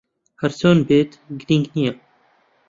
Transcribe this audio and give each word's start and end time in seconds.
ھەر 0.41 0.51
چۆن 0.59 0.77
بێت، 0.87 1.11
گرنگ 1.39 1.65
نییە. 1.73 1.93